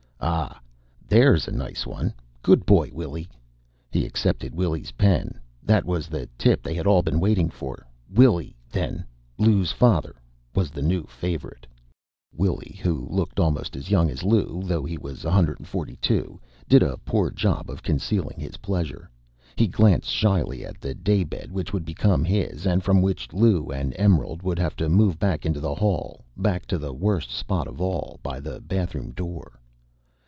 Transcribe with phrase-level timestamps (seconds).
[0.23, 0.61] "Ah,
[1.07, 2.13] there's a nice one.
[2.43, 3.27] Good boy, Willy."
[3.89, 5.39] He accepted Willy's pen.
[5.63, 7.87] That was the tip they had all been waiting for.
[8.07, 9.03] Willy, then
[9.39, 10.15] Lou's father
[10.53, 11.65] was the new favorite.
[12.37, 16.39] Willy, who looked almost as young as Lou, though he was 142,
[16.69, 19.09] did a poor job of concealing his pleasure.
[19.55, 23.91] He glanced shyly at the daybed, which would become his, and from which Lou and
[23.97, 27.81] Emerald would have to move back into the hall, back to the worst spot of
[27.81, 29.57] all by the bathroom door.